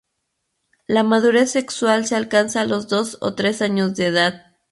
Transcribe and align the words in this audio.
La 0.87 1.03
madurez 1.03 1.51
sexual 1.51 2.07
se 2.07 2.15
alcanza 2.15 2.61
a 2.61 2.65
los 2.65 2.87
dos 2.87 3.19
o 3.21 3.35
tres 3.35 3.61
años 3.61 3.95
de 3.95 4.07
edad. 4.07 4.45